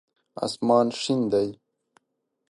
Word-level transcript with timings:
اسمان 0.45 0.87
شین 1.01 1.21
دی 1.31 1.49